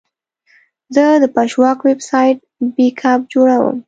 زه 0.95 1.03
د 1.23 1.25
پژواک 1.35 1.77
ویب 1.87 1.99
سایټ 2.09 2.37
بیک 2.75 2.99
اپ 3.11 3.21
جوړوم. 3.33 3.77